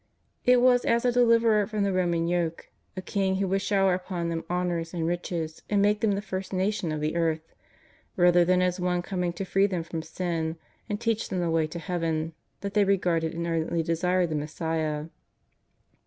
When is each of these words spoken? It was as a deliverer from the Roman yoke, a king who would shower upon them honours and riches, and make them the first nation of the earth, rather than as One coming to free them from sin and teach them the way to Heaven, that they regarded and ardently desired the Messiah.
It 0.45 0.61
was 0.61 0.83
as 0.83 1.05
a 1.05 1.11
deliverer 1.11 1.67
from 1.67 1.83
the 1.83 1.93
Roman 1.93 2.27
yoke, 2.27 2.71
a 2.97 3.03
king 3.03 3.35
who 3.35 3.47
would 3.49 3.61
shower 3.61 3.93
upon 3.93 4.29
them 4.29 4.43
honours 4.49 4.95
and 4.95 5.05
riches, 5.05 5.61
and 5.69 5.79
make 5.79 5.99
them 6.01 6.13
the 6.13 6.23
first 6.23 6.51
nation 6.53 6.91
of 6.91 7.01
the 7.01 7.15
earth, 7.15 7.53
rather 8.15 8.43
than 8.43 8.63
as 8.63 8.79
One 8.79 9.03
coming 9.03 9.31
to 9.33 9.45
free 9.45 9.67
them 9.67 9.83
from 9.83 10.01
sin 10.01 10.57
and 10.89 10.99
teach 10.99 11.29
them 11.29 11.39
the 11.39 11.51
way 11.51 11.67
to 11.67 11.77
Heaven, 11.77 12.33
that 12.61 12.73
they 12.73 12.83
regarded 12.83 13.35
and 13.35 13.45
ardently 13.45 13.83
desired 13.83 14.29
the 14.31 14.35
Messiah. 14.35 15.05